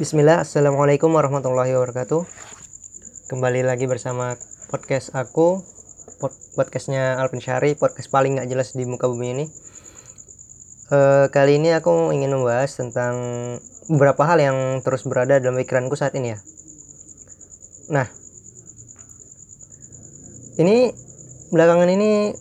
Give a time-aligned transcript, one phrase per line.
[0.00, 2.24] Bismillah, Assalamualaikum warahmatullahi wabarakatuh.
[3.28, 4.32] Kembali lagi bersama
[4.72, 5.60] podcast aku
[6.56, 9.44] Podcastnya Alvin Syari, podcast paling gak jelas di muka bumi ini.
[10.88, 13.12] Uh, Kali ini aku ingin membahas tentang
[13.92, 16.40] beberapa hal yang terus berada dalam pikiranku saat ini ya.
[17.92, 18.08] Nah
[20.56, 20.96] Ini
[21.52, 22.32] belakangan ini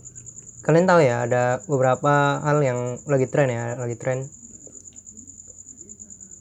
[0.64, 4.39] kalian tahu ya ada beberapa hal yang lagi tren ya lagi tren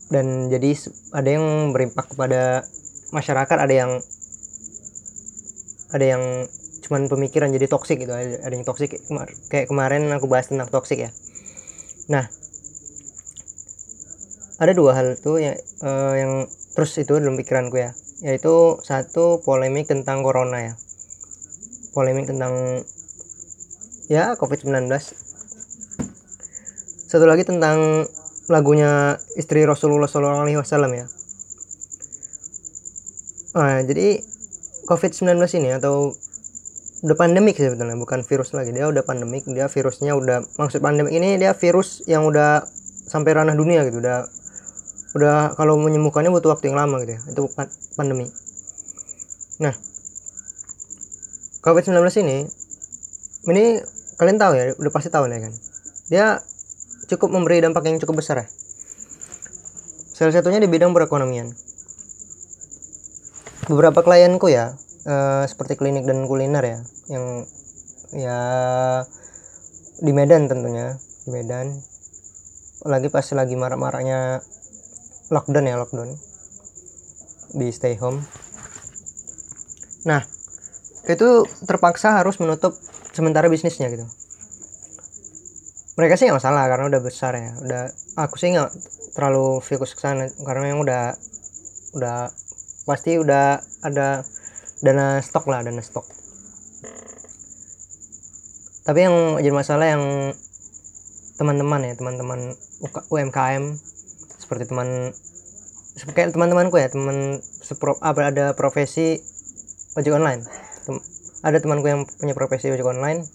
[0.09, 0.73] dan jadi
[1.13, 2.65] ada yang berimpak kepada
[3.13, 3.93] masyarakat ada yang
[5.93, 6.25] ada yang
[6.85, 8.97] cuman pemikiran jadi toksik gitu ada, yang toksik
[9.53, 11.11] kayak kemarin aku bahas tentang toksik ya.
[12.09, 12.25] Nah
[14.59, 16.33] ada dua hal tuh yang uh, yang
[16.73, 17.93] terus itu dalam pikiranku ya.
[18.25, 20.75] Yaitu satu polemik tentang corona ya.
[21.93, 22.85] Polemik tentang
[24.09, 24.89] ya covid-19
[27.09, 28.09] satu lagi tentang
[28.49, 31.07] lagunya istri Rasulullah Shallallahu Alaihi Wasallam ya.
[33.57, 34.25] Nah, jadi
[34.89, 36.17] COVID-19 ini atau
[37.05, 38.75] udah pandemik sebetulnya bukan virus lagi.
[38.75, 42.67] Dia udah pandemik dia virusnya udah maksud pandemik ini dia virus yang udah
[43.07, 44.03] sampai ranah dunia gitu.
[44.03, 44.27] Udah
[45.15, 47.21] udah kalau menyembuhkannya butuh waktu yang lama gitu ya.
[47.31, 47.41] Itu
[47.95, 48.27] pandemi.
[49.63, 49.75] Nah
[51.63, 52.39] COVID-19 ini
[53.47, 53.65] ini
[54.19, 55.53] kalian tahu ya udah pasti tahu ya kan.
[56.11, 56.27] Dia
[57.09, 58.47] cukup memberi dampak yang cukup besar ya.
[60.13, 61.51] Salah satunya di bidang perekonomian.
[63.69, 64.77] Beberapa klienku ya,
[65.09, 66.79] uh, seperti klinik dan kuliner ya,
[67.13, 67.25] yang
[68.13, 68.39] ya
[70.01, 71.81] di Medan tentunya, di Medan.
[72.85, 74.41] Lagi pas lagi marak-maraknya
[75.33, 76.17] lockdown ya, lockdown.
[77.57, 78.25] Di stay home.
[80.09, 80.25] Nah,
[81.09, 82.77] itu terpaksa harus menutup
[83.13, 84.07] sementara bisnisnya gitu
[85.99, 87.51] mereka sih nggak masalah karena udah besar ya.
[87.59, 88.71] Udah aku sih nggak
[89.19, 91.19] terlalu fokus ke sana karena yang udah
[91.99, 92.31] udah
[92.87, 94.23] pasti udah ada
[94.79, 96.07] dana stok lah dana stok.
[98.87, 100.05] Tapi yang jadi masalah yang
[101.35, 102.55] teman-teman ya teman-teman
[103.11, 103.75] UMKM
[104.39, 105.11] seperti teman
[106.15, 109.19] kayak teman-temanku ya teman sepro ada profesi
[109.99, 110.47] ojek online.
[111.43, 113.27] Ada temanku yang punya profesi ojek online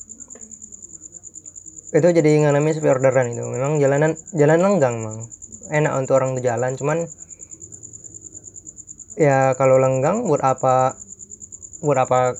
[1.93, 3.45] itu jadi ngalami sepi orderan itu.
[3.45, 5.29] Memang jalanan jalan lenggang memang
[5.69, 6.97] enak untuk orang tuh jalan cuman
[9.13, 10.97] ya kalau lenggang buat apa
[11.85, 12.33] buat apa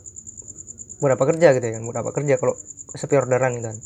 [0.98, 2.58] buat apa kerja gitu ya kan buat apa kerja kalau
[2.98, 3.80] sepi orderan gitu kan.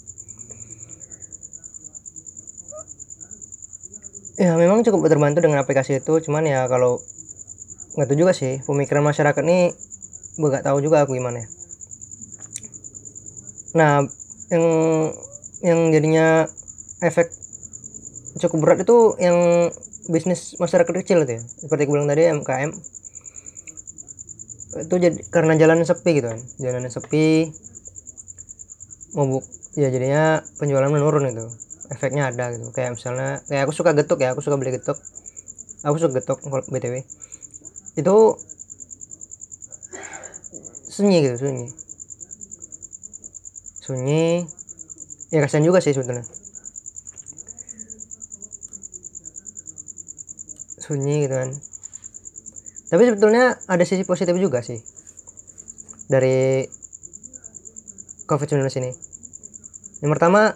[4.37, 7.01] Ya memang cukup terbantu dengan aplikasi itu cuman ya kalau
[7.97, 9.73] nggak tahu juga sih pemikiran masyarakat nih
[10.37, 11.47] nggak tahu juga aku gimana ya.
[13.73, 14.05] Nah
[14.53, 14.63] yang
[15.65, 16.45] yang jadinya
[17.01, 17.33] efek
[18.37, 19.69] cukup berat itu yang
[20.07, 21.41] bisnis masyarakat kecil itu ya.
[21.43, 22.71] Seperti aku bilang tadi MKM
[24.77, 26.39] itu jadi karena jalan sepi gitu kan.
[26.61, 27.49] Jalan sepi
[29.17, 29.41] mau
[29.73, 31.45] ya jadinya penjualan menurun itu
[31.89, 32.69] efeknya ada gitu.
[32.71, 34.97] Kayak misalnya kayak aku suka getuk ya aku suka beli getuk.
[35.85, 37.05] Aku suka getuk btw
[37.97, 38.15] itu
[40.93, 41.65] sunyi gitu sunyi.
[43.81, 44.45] Sunyi
[45.33, 46.23] ya kasihan juga sih sebetulnya
[50.87, 51.51] sunyi gitu kan.
[52.87, 54.79] Tapi sebetulnya ada sisi positif juga sih.
[56.07, 56.63] Dari
[58.31, 58.91] covid-19 ini.
[59.99, 60.55] Yang pertama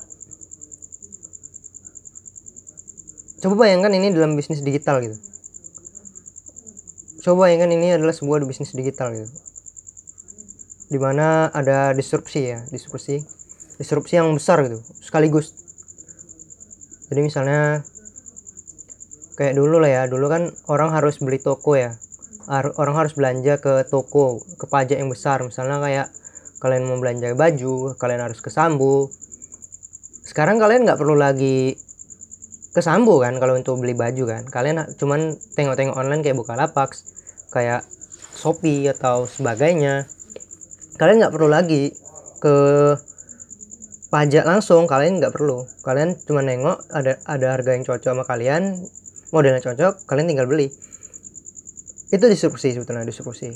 [3.43, 5.19] coba bayangkan ini dalam bisnis digital gitu.
[7.27, 9.27] Coba bayangkan ini adalah sebuah bisnis digital gitu.
[10.87, 13.19] Di mana ada disrupsi ya disrupsi
[13.77, 15.53] disrupsi yang besar gitu sekaligus.
[17.11, 17.83] Jadi misalnya
[19.35, 21.95] kayak dulu lah ya dulu kan orang harus beli toko ya.
[22.51, 25.39] Orang harus belanja ke toko ke pajak yang besar.
[25.45, 26.07] Misalnya kayak
[26.59, 29.09] kalian mau belanja baju kalian harus ke Sambu
[30.21, 31.75] sekarang kalian nggak perlu lagi
[32.71, 34.43] ke Sambu kan kalau untuk beli baju kan.
[34.47, 36.95] Kalian cuman tengok-tengok online kayak buka lapak
[37.51, 37.83] kayak
[38.31, 40.07] Shopee atau sebagainya.
[40.95, 41.91] Kalian nggak perlu lagi
[42.39, 42.55] ke
[44.11, 45.63] pajak langsung kalian nggak perlu.
[45.87, 48.75] Kalian cuma nengok ada ada harga yang cocok sama kalian
[49.31, 50.67] modelnya cocok kalian tinggal beli.
[52.11, 53.55] Itu distribusi sebetulnya distribusi.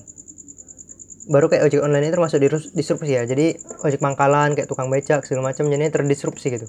[1.27, 2.39] Baru kayak ojek online itu termasuk
[2.71, 3.27] distribusi ya.
[3.27, 3.51] Jadi
[3.83, 6.67] ojek pangkalan kayak tukang becak segala macam jadi terdisrupsi gitu.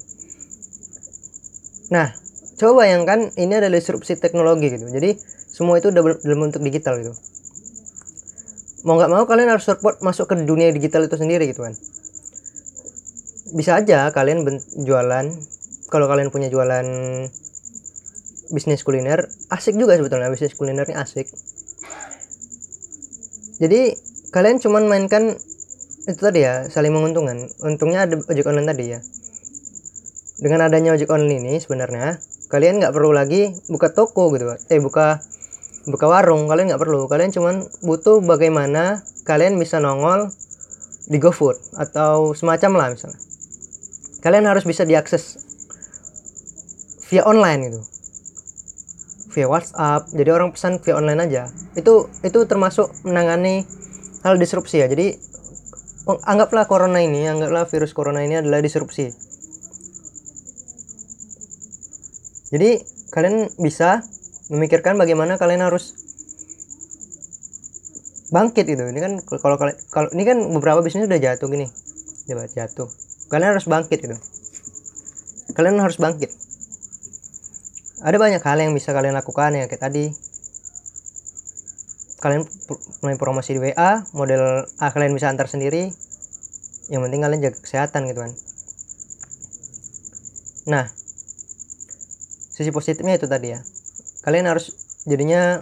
[1.95, 2.11] Nah
[2.59, 4.91] coba bayangkan ini ada disrupsi teknologi gitu.
[4.91, 5.15] Jadi
[5.47, 7.15] semua itu udah dalam bentuk digital gitu.
[8.83, 11.71] Mau nggak mau kalian harus support masuk ke dunia digital itu sendiri gitu kan
[13.55, 14.43] bisa aja kalian
[14.83, 15.25] jualan
[15.87, 16.83] kalau kalian punya jualan
[18.51, 21.27] bisnis kuliner asik juga sebetulnya bisnis kuliner ini asik.
[23.57, 23.95] Jadi
[24.31, 25.35] kalian cuman mainkan
[26.07, 27.47] itu tadi ya saling menguntungkan.
[27.63, 28.99] Untungnya ada ojek online tadi ya.
[30.37, 35.19] Dengan adanya ojek online ini sebenarnya kalian nggak perlu lagi buka toko gitu eh buka
[35.87, 37.07] buka warung kalian nggak perlu.
[37.11, 40.31] Kalian cuman butuh bagaimana kalian bisa nongol
[41.07, 43.26] di GoFood atau semacam lah misalnya
[44.25, 45.37] kalian harus bisa diakses
[47.07, 47.81] via online gitu
[49.37, 50.09] via WhatsApp.
[50.17, 51.45] Jadi orang pesan via online aja.
[51.77, 53.61] Itu itu termasuk menangani
[54.25, 54.89] hal disrupsi ya.
[54.89, 55.13] Jadi
[56.25, 59.13] anggaplah corona ini anggaplah virus corona ini adalah disrupsi.
[62.49, 62.81] Jadi
[63.13, 64.01] kalian bisa
[64.49, 65.93] memikirkan bagaimana kalian harus
[68.27, 69.55] bangkit gitu ini kan kalau
[69.93, 71.69] kalau ini kan beberapa bisnis udah jatuh gini.
[72.27, 74.17] Jatuh kalian harus bangkit gitu
[75.57, 76.29] kalian harus bangkit.
[78.05, 80.05] Ada banyak hal yang bisa kalian lakukan ya kayak tadi.
[82.21, 82.45] Kalian
[83.01, 85.89] mulai promosi di WA model ah, kalian bisa antar sendiri.
[86.93, 88.31] Yang penting kalian jaga kesehatan gitu kan.
[90.69, 90.85] Nah
[92.53, 93.59] sisi positifnya itu tadi ya.
[94.21, 94.77] Kalian harus
[95.09, 95.57] jadinya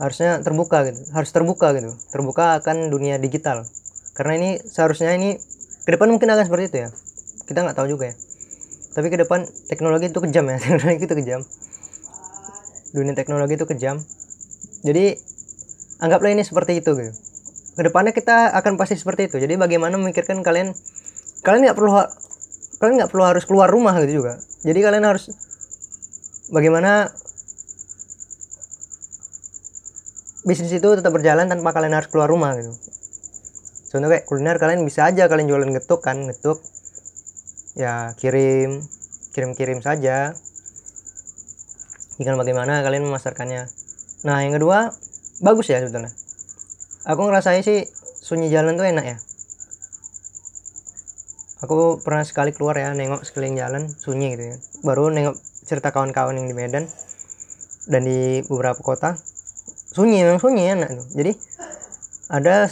[0.00, 1.96] harusnya terbuka gitu harus terbuka gitu.
[2.12, 3.64] Terbuka akan dunia digital.
[4.12, 5.40] Karena ini seharusnya ini
[5.90, 6.88] ke depan mungkin akan seperti itu ya.
[7.50, 8.16] Kita nggak tahu juga ya.
[8.94, 10.56] Tapi ke depan teknologi itu kejam ya.
[10.62, 11.40] Teknologi itu kejam.
[12.94, 13.98] Dunia teknologi itu kejam.
[14.86, 15.18] Jadi
[15.98, 17.10] anggaplah ini seperti itu gitu.
[17.74, 19.42] Ke depannya kita akan pasti seperti itu.
[19.42, 20.78] Jadi bagaimana memikirkan kalian
[21.42, 21.90] kalian nggak perlu
[22.78, 24.38] kalian nggak perlu harus keluar rumah gitu juga.
[24.62, 25.26] Jadi kalian harus
[26.54, 27.10] bagaimana
[30.46, 32.70] bisnis itu tetap berjalan tanpa kalian harus keluar rumah gitu
[33.90, 36.62] contoh kayak kuliner kalian bisa aja kalian jualan getuk kan getuk
[37.74, 38.80] ya kirim
[39.34, 40.34] kirim-kirim saja.
[42.18, 43.64] Tinggal bagaimana kalian memasarkannya.
[44.26, 44.92] Nah yang kedua
[45.40, 46.12] bagus ya sebetulnya.
[47.08, 47.88] Aku ngerasain sih
[48.20, 49.16] sunyi jalan tuh enak ya.
[51.64, 54.56] Aku pernah sekali keluar ya nengok sekeliling jalan sunyi gitu ya.
[54.84, 56.84] Baru nengok cerita kawan-kawan yang di Medan
[57.88, 59.16] dan di beberapa kota
[59.96, 61.06] sunyi memang sunyi enak tuh.
[61.16, 61.32] Jadi
[62.28, 62.68] ada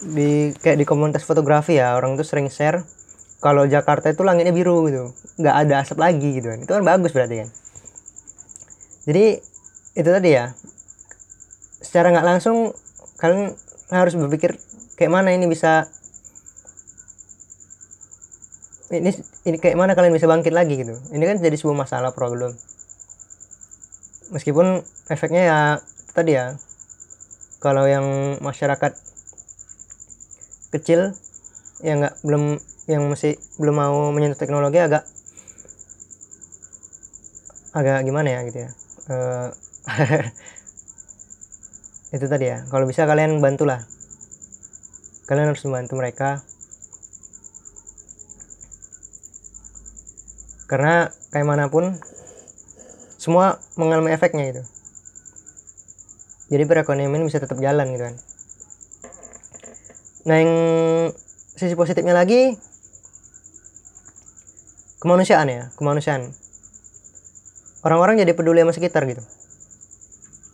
[0.00, 2.82] di kayak di komunitas fotografi ya orang tuh sering share
[3.42, 5.12] kalau Jakarta itu langitnya biru gitu
[5.42, 6.58] nggak ada asap lagi gitu kan.
[6.62, 7.48] Itu kan bagus berarti kan.
[9.10, 9.24] Jadi
[9.92, 10.54] itu tadi ya
[11.82, 12.72] secara nggak langsung
[13.18, 13.52] kalian
[13.92, 14.56] harus berpikir
[14.96, 15.90] kayak mana ini bisa
[18.92, 19.10] ini
[19.48, 20.94] ini kayak mana kalian bisa bangkit lagi gitu.
[21.10, 22.54] Ini kan jadi sebuah masalah problem.
[24.32, 24.80] Meskipun
[25.12, 25.58] efeknya ya
[26.14, 26.56] tadi ya
[27.58, 29.11] kalau yang masyarakat
[30.72, 31.14] kecil
[31.84, 32.58] yang nggak belum
[32.90, 35.06] yang masih belum mau menyentuh teknologi agak
[37.72, 38.70] agak gimana ya gitu ya
[39.12, 39.48] uh,
[42.12, 42.68] itu tadi ya.
[42.68, 43.88] Kalau bisa kalian bantulah.
[45.24, 46.44] Kalian harus membantu mereka.
[50.68, 51.96] Karena kayak mana pun
[53.20, 54.62] semua mengalami efeknya itu
[56.50, 58.16] jadi perekonomian bisa tetap jalan gitu kan
[60.22, 60.52] nah yang
[61.58, 62.54] sisi positifnya lagi
[65.02, 66.30] kemanusiaan ya kemanusiaan.
[67.82, 69.22] Orang-orang jadi peduli sama sekitar gitu.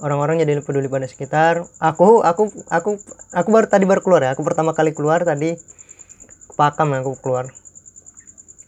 [0.01, 1.69] Orang-orang jadi peduli pada sekitar.
[1.77, 2.97] Aku aku aku
[3.37, 4.33] aku baru tadi baru keluar ya.
[4.33, 5.61] Aku pertama kali keluar tadi
[6.49, 7.53] ke Pakam aku keluar.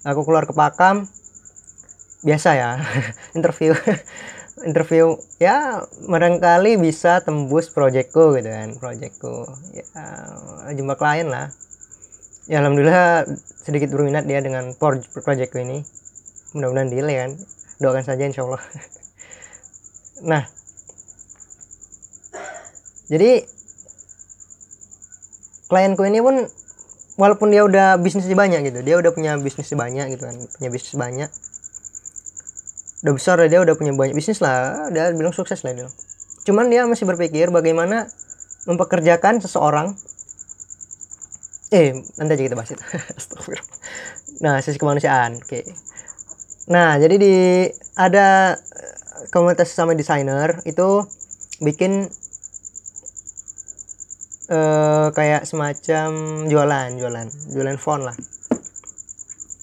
[0.04, 1.08] Aku keluar ke Pakam
[2.20, 2.70] biasa ya
[3.36, 3.72] interview
[4.66, 9.86] interview ya barangkali bisa tembus proyekku gitu kan proyekku ya
[10.76, 11.48] jumlah klien lah.
[12.50, 13.30] Ya alhamdulillah
[13.62, 15.86] sedikit berminat dia dengan proyekku ini.
[16.56, 17.32] Mudah-mudahan deal ya kan.
[17.78, 18.62] Doakan saja insya Allah.
[20.20, 20.44] Nah.
[23.08, 23.40] Jadi
[25.72, 26.44] klienku ini pun
[27.20, 30.96] walaupun dia udah bisnisnya banyak gitu dia udah punya bisnis banyak gitu kan punya bisnis
[30.96, 31.30] banyak
[33.00, 34.88] udah besar dia udah punya banyak bisnis lah.
[34.92, 35.88] Dia bilang sukses lah dia.
[36.44, 38.08] Cuman dia masih berpikir bagaimana
[38.68, 39.96] mempekerjakan seseorang.
[41.70, 42.84] Eh nanti aja kita bahas itu.
[44.40, 45.60] Nah sisi kemanusiaan oke.
[46.72, 47.36] Nah jadi di
[47.92, 48.56] ada
[49.28, 51.04] komunitas sama desainer itu
[51.60, 52.08] bikin
[54.48, 56.08] uh, kayak semacam
[56.48, 58.16] jualan jualan jualan font lah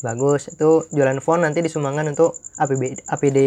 [0.07, 0.47] bagus.
[0.47, 3.39] Itu jualan font nanti disumbangkan untuk APB APD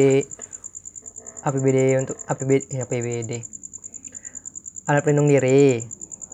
[1.41, 3.61] APBD untuk APB ya APBD
[4.91, 5.79] alat pelindung diri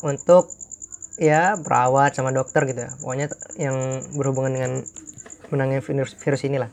[0.00, 0.49] untuk
[1.21, 2.90] ya perawat sama dokter gitu ya.
[2.99, 3.26] Pokoknya
[3.61, 3.76] yang
[4.16, 4.73] berhubungan dengan
[5.52, 6.73] menangani virus virus inilah.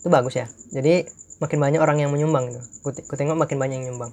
[0.00, 0.48] Itu bagus ya.
[0.72, 1.04] Jadi
[1.38, 2.60] makin banyak orang yang menyumbang gitu.
[2.80, 4.12] Ku, tengok makin banyak yang nyumbang.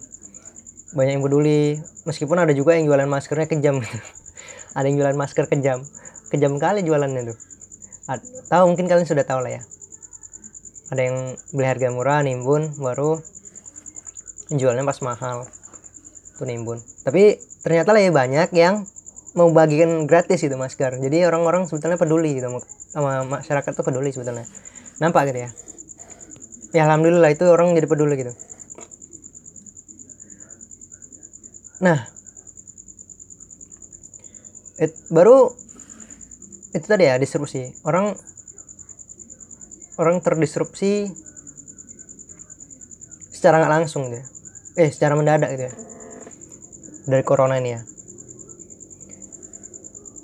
[0.91, 1.79] Banyak yang peduli.
[2.03, 3.97] Meskipun ada juga yang jualan maskernya kejam gitu.
[4.77, 5.81] Ada yang jualan masker kejam.
[6.29, 7.48] Kejam kali jualannya tuh
[8.49, 9.61] tahu mungkin kalian sudah tahu lah ya.
[10.89, 11.17] Ada yang
[11.53, 13.21] beli harga murah nimbun baru
[14.49, 15.45] jualnya pas mahal.
[16.41, 16.81] Tuh nimbun.
[17.05, 18.89] Tapi ternyata lah ya banyak yang
[19.37, 20.97] mau bagikan gratis itu masker.
[20.97, 22.49] Jadi orang-orang sebetulnya peduli gitu
[22.89, 24.49] sama masyarakat tuh peduli sebetulnya.
[24.97, 25.49] Nampak gitu ya?
[26.73, 28.33] Ya alhamdulillah itu orang jadi peduli gitu.
[31.85, 32.09] Nah
[34.81, 35.53] it, baru
[36.69, 37.73] itu tadi ya disrupsi.
[37.81, 38.13] Orang
[39.97, 41.09] orang terdisrupsi
[43.33, 44.25] secara nggak langsung gitu ya.
[44.77, 45.73] Eh secara mendadak gitu ya.
[47.09, 47.81] Dari corona ini ya.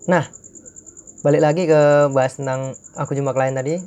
[0.05, 0.29] Nah
[1.25, 3.81] balik lagi ke bahas tentang aku jumpa klien tadi.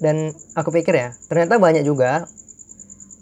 [0.00, 2.26] Dan aku pikir ya ternyata banyak juga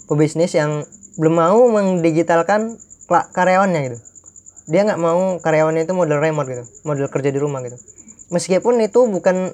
[0.09, 0.87] pebisnis yang
[1.21, 2.79] belum mau mendigitalkan
[3.11, 3.99] karyawannya gitu.
[4.73, 7.98] Dia nggak mau karyawannya itu model remote gitu model kerja di rumah gitu
[8.29, 9.53] meskipun itu bukan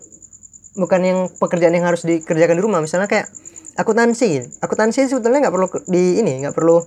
[0.75, 2.83] bukan yang pekerjaan yang harus dikerjakan di rumah.
[2.83, 3.31] Misalnya kayak
[3.75, 6.79] akuntansi akuntansi sebetulnya nggak perlu di ini nggak perlu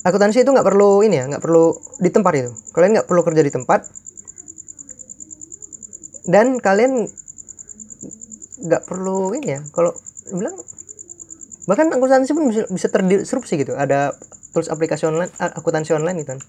[0.00, 2.52] akuntansi itu nggak perlu ini ya nggak perlu di tempat itu.
[2.72, 3.80] Kalian nggak perlu kerja di tempat.
[6.26, 7.06] Dan kalian
[8.56, 9.94] nggak perlu ini ya kalau
[10.34, 10.58] bilang
[11.70, 13.78] bahkan akuntansi pun bisa, bisa terdisrupsi gitu.
[13.78, 14.14] Ada
[14.50, 16.40] tools aplikasi online akuntansi online gitu kan.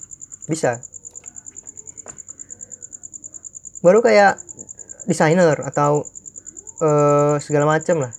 [0.47, 0.81] Bisa
[3.87, 4.35] baru kayak
[5.07, 6.03] desainer atau
[6.83, 8.11] uh, segala macam lah.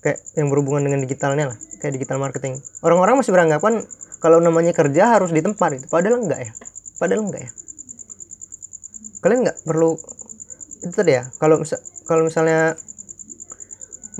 [0.00, 2.56] Kayak yang berhubungan dengan digitalnya lah kayak digital marketing.
[2.80, 3.84] Orang-orang masih beranggapan
[4.24, 5.86] kalau namanya kerja harus di tempat itu.
[5.92, 6.52] Padahal enggak ya.
[6.96, 7.50] Padahal enggak ya.
[9.20, 10.00] Kalian nggak perlu
[10.86, 12.76] itu tadi ya kalau misal kalau misalnya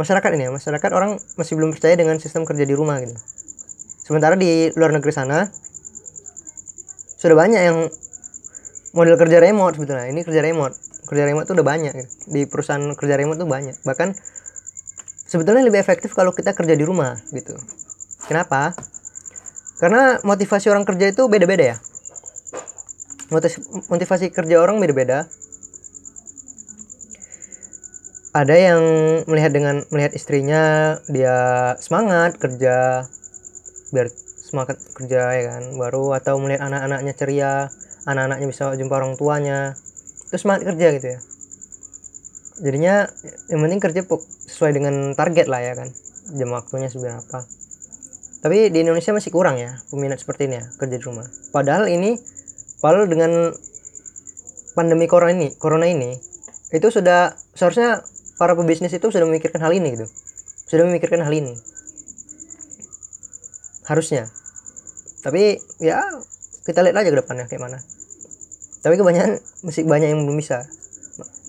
[0.00, 3.14] masyarakat ini ya masyarakat orang masih belum percaya dengan sistem kerja di rumah gitu.
[4.02, 5.46] Sementara di luar negeri sana
[7.16, 7.78] sudah banyak yang
[8.96, 10.08] model kerja remote sebetulnya.
[10.08, 10.74] Ini kerja remote.
[11.06, 12.10] Kerja remote tuh udah banyak gitu.
[12.32, 13.76] di perusahaan kerja remote tuh banyak.
[13.84, 14.16] Bahkan
[15.28, 17.54] sebetulnya lebih efektif kalau kita kerja di rumah gitu.
[18.26, 18.72] Kenapa?
[19.76, 21.78] Karena motivasi orang kerja itu beda-beda ya.
[23.92, 25.28] Motivasi kerja orang beda-beda.
[28.32, 28.82] Ada yang
[29.28, 33.08] melihat dengan melihat istrinya dia semangat kerja
[33.92, 34.12] biar
[34.46, 37.52] semangat kerja ya kan baru atau melihat anak-anaknya ceria
[38.06, 39.74] anak-anaknya bisa jumpa orang tuanya.
[40.30, 41.18] Terus semangat kerja gitu ya.
[42.56, 42.94] Jadinya
[43.52, 44.00] yang penting kerja
[44.48, 45.88] sesuai dengan target lah ya kan.
[46.38, 47.44] Jam waktunya seberapa.
[48.40, 51.26] Tapi di Indonesia masih kurang ya peminat seperti ini ya kerja di rumah.
[51.50, 52.14] Padahal ini
[52.78, 53.50] padahal dengan
[54.78, 56.14] pandemi corona ini corona ini
[56.70, 60.06] itu sudah seharusnya para pebisnis itu sudah memikirkan hal ini gitu.
[60.66, 61.54] Sudah memikirkan hal ini.
[63.86, 64.30] Harusnya.
[65.22, 66.02] Tapi ya
[66.66, 67.78] kita lihat aja ke depannya kayak mana
[68.86, 70.62] tapi kebanyakan masih banyak yang belum bisa.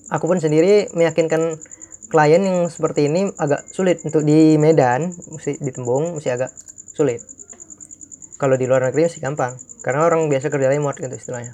[0.10, 1.62] Aku pun sendiri meyakinkan
[2.10, 4.02] klien yang seperti ini agak sulit.
[4.02, 6.50] Untuk di Medan mesti di Tembung mesti agak
[6.98, 7.22] sulit.
[8.42, 9.54] Kalau di luar negeri masih gampang.
[9.86, 11.54] Karena orang biasa kerja remote gitu istilahnya.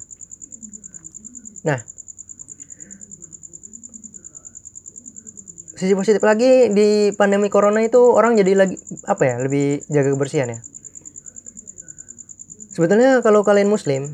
[1.67, 1.83] Nah
[5.75, 10.47] sisi positif lagi di pandemi corona itu orang jadi lagi apa ya lebih jaga kebersihan
[10.47, 10.63] ya.
[12.71, 14.07] Sebetulnya kalau kalian muslim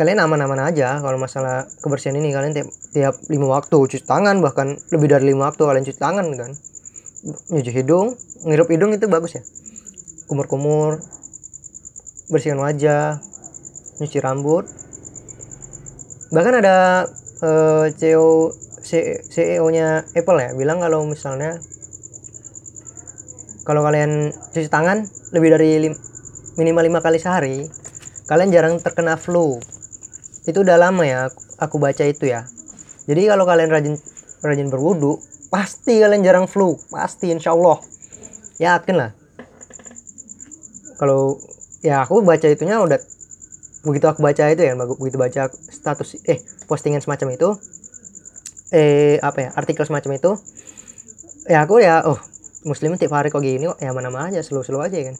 [0.00, 2.32] kalian aman-aman aja kalau masalah kebersihan ini.
[2.32, 6.24] Kalian tiap tiap lima waktu cuci tangan bahkan lebih dari lima waktu kalian cuci tangan
[6.40, 6.56] kan?
[7.52, 8.16] Nyuci hidung
[8.48, 9.44] ngirup hidung itu bagus ya?
[10.24, 11.04] Kumur-kumur
[12.32, 13.20] bersihkan wajah
[14.00, 14.64] nyuci rambut.
[16.32, 17.04] Bahkan ada
[17.44, 21.60] uh, CEO CEO-nya Apple ya bilang kalau misalnya
[23.68, 25.04] kalau kalian cuci tangan
[25.36, 25.94] lebih dari lim,
[26.56, 27.68] minimal lima kali sehari
[28.32, 29.60] kalian jarang terkena flu
[30.50, 32.44] itu udah lama ya aku baca itu ya.
[33.06, 33.94] Jadi kalau kalian rajin
[34.42, 36.76] rajin berwudu pasti kalian jarang flu.
[36.90, 37.78] Pasti insya Allah
[38.58, 39.10] yakin lah.
[41.00, 41.40] Kalau
[41.80, 43.00] ya aku baca itunya udah
[43.80, 46.36] begitu aku baca itu ya begitu baca status eh
[46.68, 47.48] postingan semacam itu
[48.76, 50.30] eh apa ya artikel semacam itu
[51.48, 52.20] ya aku ya oh
[52.68, 55.16] muslim tiap hari kok gini ya mana mana aja slow slow aja kan.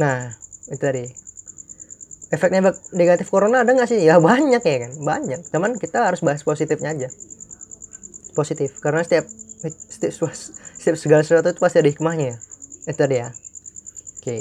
[0.00, 0.32] Nah
[0.72, 1.27] itu tadi
[2.28, 4.00] efeknya negatif corona ada nggak sih?
[4.04, 4.92] Ya banyak ya kan?
[5.00, 5.48] Banyak.
[5.48, 7.08] Cuman kita harus bahas positifnya aja.
[8.36, 8.78] Positif.
[8.78, 9.26] Karena setiap
[9.64, 10.30] setiap,
[10.78, 12.36] setiap segala sesuatu itu pasti ada hikmahnya ya.
[12.88, 13.28] Itu tadi ya
[14.28, 14.38] oke.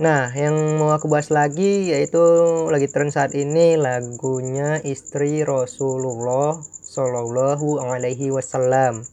[0.00, 2.22] Nah, yang mau aku bahas lagi yaitu
[2.70, 6.56] lagi tren saat ini lagunya istri Rasulullah
[6.90, 9.04] Shallallahu Alaihi Wasallam.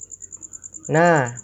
[0.87, 1.35] nah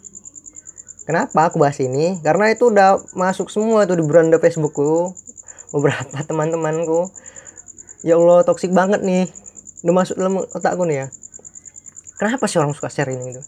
[1.04, 2.16] kenapa aku bahas ini?
[2.24, 5.12] Karena itu udah masuk semua tuh di beranda Facebookku
[5.74, 7.10] beberapa teman-temanku.
[8.06, 9.26] Ya Allah toksik banget nih.
[9.82, 11.06] Udah masuk dalam otakku nih ya.
[12.14, 13.42] Kenapa sih orang suka share ini gitu?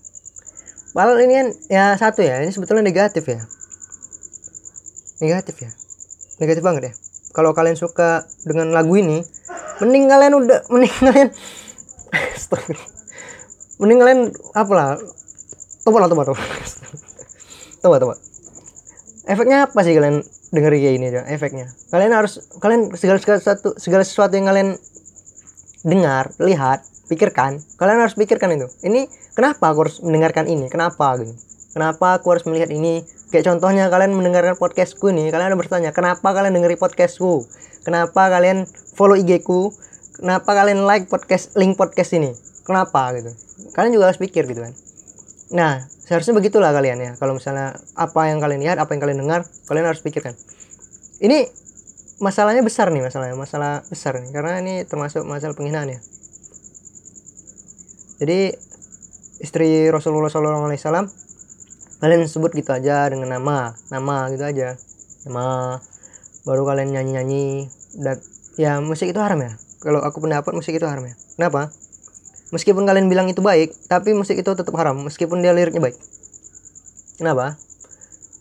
[0.91, 3.47] Padahal ini kan ya satu ya ini sebetulnya negatif ya.
[5.23, 5.71] Negatif ya?
[6.43, 6.93] Negatif banget ya?
[7.31, 9.23] Kalau kalian suka dengan lagu ini
[9.79, 11.29] mending kalian udah mending kalian
[13.79, 14.21] mending kalian
[14.57, 14.99] apalah?
[15.87, 16.43] Tobat lah tobat tobat
[17.85, 18.19] tobat tobat
[19.27, 20.23] efeknya apa sih kalian
[20.55, 21.67] dengerin kayak ini aja efeknya.
[21.91, 24.69] Kalian harus kalian segala sesuatu segala sesuatu yang kalian
[25.87, 28.67] dengar lihat pikirkan kalian harus pikirkan itu.
[28.83, 30.67] Ini kenapa aku harus mendengarkan ini?
[30.67, 31.35] Kenapa gitu?
[31.77, 33.05] Kenapa aku harus melihat ini?
[33.31, 37.47] Kayak contohnya kalian mendengarkan podcastku ini kalian harus bertanya kenapa kalian dengerin podcastku?
[37.83, 39.75] Kenapa kalian follow IG ku?
[40.17, 42.33] Kenapa kalian like podcast link podcast ini?
[42.65, 43.31] Kenapa gitu?
[43.77, 44.73] Kalian juga harus pikir gitu kan?
[45.53, 47.13] Nah seharusnya begitulah kalian ya.
[47.19, 50.39] Kalau misalnya apa yang kalian lihat apa yang kalian dengar kalian harus pikirkan.
[51.19, 51.51] Ini
[52.23, 54.31] masalahnya besar nih masalahnya masalah besar nih.
[54.31, 56.01] Karena ini termasuk masalah penghinaan ya.
[58.23, 58.55] Jadi
[59.43, 61.13] istri Rasulullah SAW
[61.97, 64.79] kalian sebut gitu aja dengan nama nama gitu aja.
[65.27, 65.77] Nama
[66.47, 67.47] baru kalian nyanyi nyanyi
[67.99, 68.23] dan
[68.55, 69.59] ya musik itu haram ya.
[69.83, 71.19] Kalau aku pendapat musik itu haram ya.
[71.37, 71.75] Kenapa
[72.55, 75.99] meskipun kalian bilang itu baik tapi musik itu tetap haram meskipun dia liriknya baik.
[77.19, 77.59] Kenapa?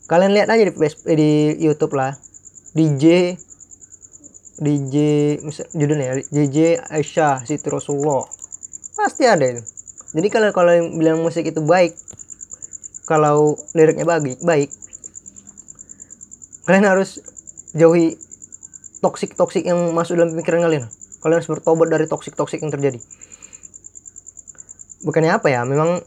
[0.06, 0.72] Kalian lihat aja di,
[1.16, 2.14] di YouTube lah.
[2.76, 3.34] DJ
[4.56, 4.94] DJ
[5.72, 8.28] judulnya DJ Aisyah Siti Rasulullah
[8.96, 9.62] pasti ada itu.
[10.16, 11.96] Jadi kalau kalau bilang musik itu baik
[13.04, 14.70] kalau liriknya baik baik
[16.64, 17.20] kalian harus
[17.76, 18.16] jauhi
[19.04, 20.84] toksik toksik yang masuk dalam pikiran kalian.
[21.20, 23.02] Kalian harus bertobat dari toksik toksik yang terjadi
[25.06, 26.02] bukannya apa ya memang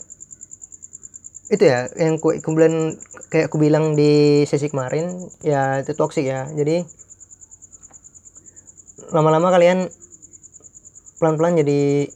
[1.50, 3.00] itu ya yang ku, kemudian
[3.32, 6.46] kayak aku bilang di sesi kemarin ya itu toksik ya.
[6.54, 6.86] Jadi
[9.10, 9.90] lama-lama kalian
[11.18, 12.12] pelan-pelan jadi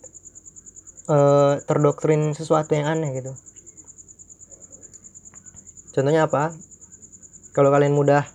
[1.10, 3.34] uh, terdoktrin sesuatu yang aneh gitu.
[5.98, 6.54] Contohnya apa?
[7.58, 8.26] Kalau kalian mudah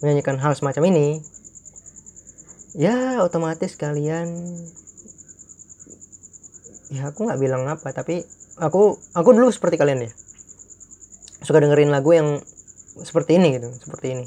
[0.00, 1.20] menyanyikan hal semacam ini
[2.72, 4.32] ya otomatis kalian
[6.92, 8.20] ya aku nggak bilang apa tapi
[8.60, 10.12] aku aku dulu seperti kalian ya.
[11.42, 12.38] Suka dengerin lagu yang
[13.00, 14.26] seperti ini gitu seperti ini.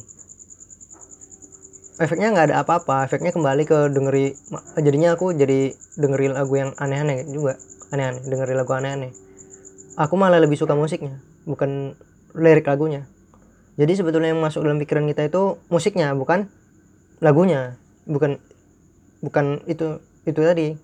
[1.96, 4.36] Efeknya nggak ada apa-apa efeknya kembali ke dengeri
[4.82, 7.56] jadinya aku jadi dengerin lagu yang aneh-aneh juga
[7.94, 9.14] aneh-aneh dengerin lagu aneh-aneh.
[9.96, 11.96] Aku malah lebih suka musiknya bukan
[12.36, 13.08] lirik lagunya.
[13.80, 16.50] Jadi sebetulnya yang masuk dalam pikiran kita itu musiknya bukan
[17.24, 17.80] lagunya.
[18.10, 18.42] Bukan
[19.24, 20.76] bukan itu itu tadi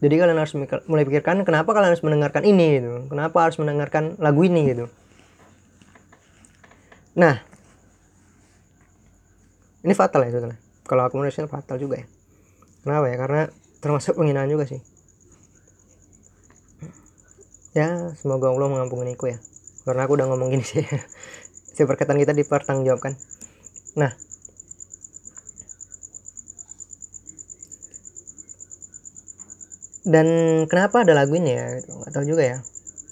[0.00, 0.56] jadi kalian harus
[0.88, 3.04] mulai pikirkan kenapa kalian harus mendengarkan ini gitu.
[3.12, 4.88] Kenapa harus mendengarkan lagu ini gitu.
[7.16, 7.44] Nah.
[9.80, 10.60] Ini fatal ya sebetulnya
[10.90, 12.06] kalau aku menurut fatal juga ya.
[12.82, 13.16] Kenapa ya?
[13.20, 13.42] Karena
[13.78, 14.82] termasuk penghinaan juga sih.
[17.78, 19.38] Ya semoga Allah mengampuniku ya.
[19.86, 20.82] Karena aku udah ngomong gini sih.
[21.70, 23.14] Si perkataan kita dipertanggungjawabkan.
[23.94, 24.10] Nah
[30.10, 30.26] dan
[30.66, 32.58] kenapa ada lagu ini ya nggak tahu juga ya.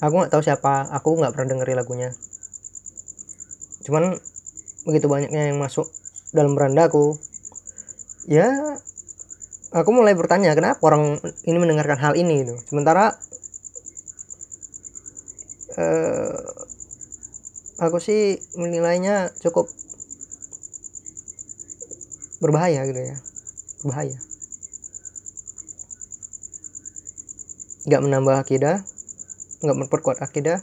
[0.03, 2.11] Aku nggak tahu siapa aku nggak pernah dengerin lagunya.
[3.87, 4.19] Cuman
[4.83, 5.87] begitu banyaknya yang masuk
[6.35, 7.17] dalam berandaku
[8.29, 8.51] ya
[9.71, 12.43] aku mulai bertanya kenapa orang ini mendengarkan hal ini?
[12.43, 12.59] Gitu.
[12.67, 13.15] Sementara
[15.79, 16.39] uh,
[17.79, 19.71] aku sih menilainya cukup
[22.43, 23.17] berbahaya gitu ya.
[23.87, 24.28] Berbahaya
[27.89, 28.85] nggak menambah akidah
[29.65, 30.61] nggak memperkuat akidah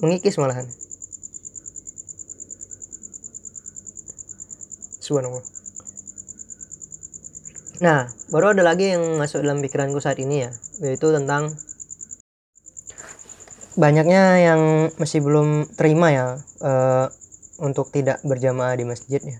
[0.00, 0.66] mengikis malahan
[5.04, 5.44] subhanallah
[7.78, 10.50] nah baru ada lagi yang masuk dalam pikiranku saat ini ya
[10.82, 11.54] yaitu tentang
[13.78, 14.62] banyaknya yang
[14.98, 16.26] masih belum terima ya
[16.66, 17.06] uh,
[17.62, 19.38] untuk tidak berjamaah di masjid ya.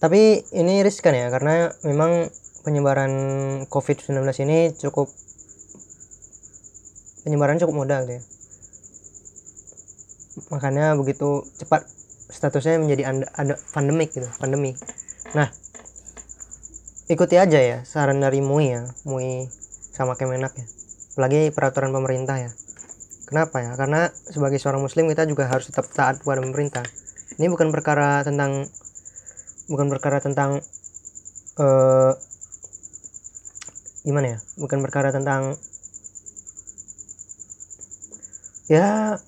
[0.00, 3.12] Tapi ini riskan ya karena memang penyebaran
[3.66, 5.10] COVID-19 ini cukup
[7.26, 8.22] penyebaran cukup mudah gitu ya.
[10.48, 11.84] Makanya begitu cepat
[12.32, 14.72] statusnya menjadi anda, ada pandemik gitu, pandemi.
[15.36, 15.52] Nah,
[17.12, 19.46] ikuti aja ya saran dari MUI ya, MUI
[19.92, 20.66] sama Kemenak ya
[21.12, 22.50] apalagi peraturan pemerintah ya
[23.28, 26.84] kenapa ya karena sebagai seorang muslim kita juga harus tetap taat kepada pemerintah
[27.36, 28.64] ini bukan perkara tentang
[29.68, 30.64] bukan perkara tentang
[31.60, 32.12] uh,
[34.02, 34.38] gimana ya?
[34.58, 35.56] Bukan perkara tentang
[38.70, 39.18] ya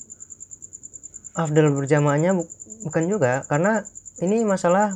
[1.34, 2.50] afdal berjamaahnya bu-
[2.86, 3.42] bukan juga.
[3.50, 3.82] Karena
[4.22, 4.94] ini masalah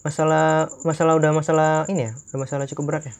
[0.00, 3.14] masalah masalah udah masalah ini ya udah masalah cukup berat ya.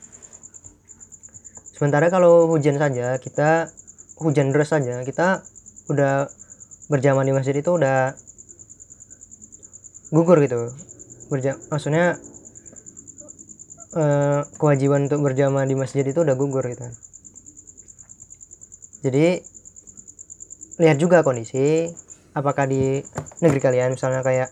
[1.76, 3.72] Sementara kalau hujan saja kita
[4.20, 5.44] hujan deras saja kita
[5.88, 6.28] udah
[6.92, 8.12] berjamaah di masjid itu udah
[10.12, 10.72] gugur gitu.
[11.30, 12.18] Berja maksudnya
[13.96, 16.94] eh, kewajiban untuk berjamaah di masjid itu udah gugur gitu kan.
[19.00, 19.40] jadi
[20.80, 21.88] lihat juga kondisi
[22.36, 23.02] apakah di
[23.42, 24.50] negeri kalian misalnya kayak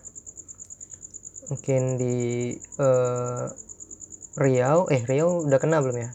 [1.49, 2.17] mungkin di
[2.57, 3.45] eh,
[4.39, 6.09] Riau eh Riau udah kena belum ya?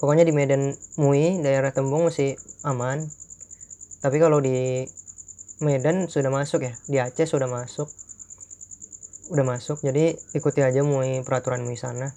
[0.00, 3.04] Pokoknya di Medan Mui daerah Tembung masih aman.
[4.04, 4.84] Tapi kalau di
[5.64, 7.88] Medan sudah masuk ya di Aceh sudah masuk
[9.32, 12.12] udah masuk jadi ikuti aja MUI peraturan MUI sana.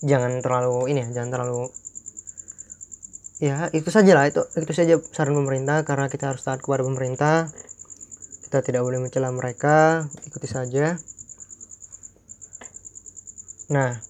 [0.00, 1.68] Jangan terlalu ini ya jangan terlalu
[3.40, 7.52] ya itu saja lah itu itu saja saran pemerintah karena kita harus taat kepada pemerintah.
[8.48, 10.96] Kita tidak boleh mencela mereka ikuti saja.
[13.68, 14.00] Nah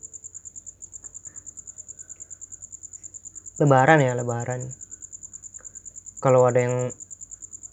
[3.59, 4.63] lebaran ya lebaran.
[6.23, 6.95] Kalau ada yang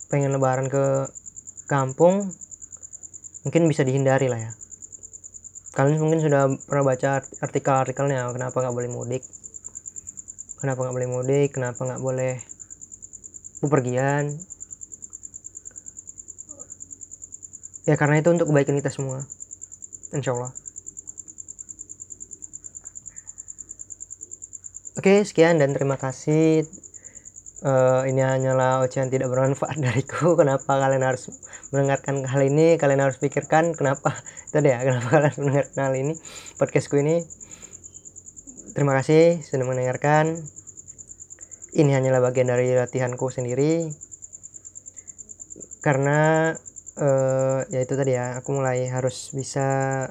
[0.08, 1.06] pengen lebaran ke
[1.68, 2.32] kampung
[3.48, 4.52] mungkin bisa dihindari lah ya.
[5.72, 9.24] Kalian mungkin sudah pernah baca artikel-artikelnya kenapa nggak boleh mudik?
[10.60, 11.50] Kenapa nggak boleh mudik?
[11.56, 12.44] Kenapa nggak boleh
[13.64, 14.36] bepergian?
[17.88, 19.24] Ya karena itu untuk kebaikan kita semua.
[20.12, 20.52] Insya Allah.
[25.00, 26.68] Oke sekian dan terima kasih.
[27.64, 30.36] Uh, ini hanyalah ocehan tidak bermanfaat dariku.
[30.36, 31.32] Kenapa kalian harus
[31.71, 34.15] mendengarkan hal ini kalian harus pikirkan kenapa?
[34.53, 36.13] Tadi ya kenapa kalian mendengarkan hal ini?
[36.56, 37.23] Podcastku ini
[38.71, 40.38] terima kasih sudah mendengarkan.
[41.77, 43.91] Ini hanyalah bagian dari latihanku sendiri.
[45.84, 46.51] Karena
[46.97, 50.08] uh, ya itu tadi ya aku mulai harus bisa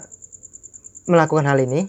[1.09, 1.89] melakukan hal ini.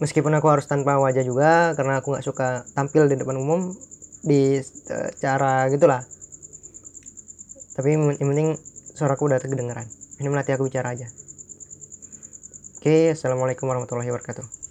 [0.00, 3.74] Meskipun aku harus tanpa wajah juga karena aku nggak suka tampil di depan umum
[4.22, 6.11] di uh, cara gitulah
[7.72, 8.56] tapi yang penting
[8.92, 9.88] suaraku udah kedengeran.
[10.20, 11.08] Ini melatih aku bicara aja.
[12.82, 14.61] Oke assalamualaikum warahmatullahi wabarakatuh